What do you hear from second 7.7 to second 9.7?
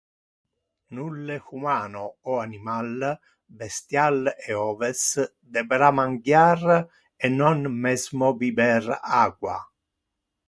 mesmo biber aqua.